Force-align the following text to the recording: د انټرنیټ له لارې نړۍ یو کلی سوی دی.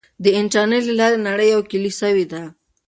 د 0.23 0.25
انټرنیټ 0.39 0.83
له 0.87 0.93
لارې 0.99 1.17
نړۍ 1.27 1.47
یو 1.55 1.61
کلی 1.71 1.91
سوی 2.01 2.23
دی. 2.31 2.43